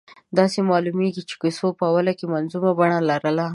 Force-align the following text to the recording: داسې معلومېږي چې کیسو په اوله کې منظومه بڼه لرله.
داسې 0.37 0.59
معلومېږي 0.71 1.23
چې 1.29 1.35
کیسو 1.41 1.67
په 1.79 1.83
اوله 1.91 2.13
کې 2.19 2.25
منظومه 2.33 2.71
بڼه 2.79 2.99
لرله. 3.09 3.47